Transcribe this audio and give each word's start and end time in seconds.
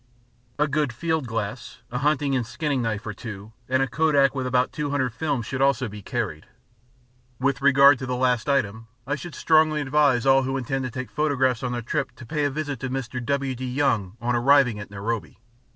A 0.57 0.67
good 0.67 0.91
field 0.91 1.27
glass, 1.27 1.83
a 1.91 1.99
hunting 1.99 2.35
and 2.35 2.43
skinning 2.43 2.81
knife 2.81 3.05
or 3.05 3.13
two, 3.13 3.53
and 3.69 3.83
a 3.83 3.87
Kodak 3.87 4.33
with 4.33 4.47
about 4.47 4.71
200 4.73 5.13
films 5.13 5.45
should 5.45 5.61
also 5.61 5.87
be 5.87 6.01
carried. 6.01 6.47
With 7.39 7.61
regard 7.61 7.99
to 7.99 8.07
the 8.07 8.15
last 8.15 8.49
item, 8.49 8.87
I 9.05 9.13
should 9.13 9.35
strongly 9.35 9.79
advise 9.79 10.25
all 10.25 10.41
who 10.41 10.57
intend 10.57 10.85
to 10.85 10.89
take 10.89 11.11
photographs 11.11 11.61
on 11.61 11.71
their 11.71 11.83
trip 11.83 12.13
to 12.15 12.25
pay 12.25 12.45
a 12.45 12.49
visit 12.49 12.79
to 12.79 12.89
Mr. 12.89 13.23
W.D. 13.23 13.63
Young 13.63 14.17
on 14.19 14.35
arriving 14.35 14.79
at 14.79 14.89
Nairobi. 14.89 15.37